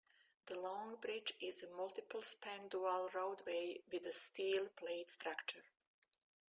The 0.47 0.55
-long 0.55 0.99
bridge 0.99 1.33
is 1.39 1.61
a 1.61 1.69
multiple 1.69 2.23
span 2.23 2.69
dual 2.69 3.11
roadway 3.13 3.83
with 3.91 4.07
a 4.07 4.11
steel 4.13 4.67
plate 4.69 5.11
structure. 5.11 5.65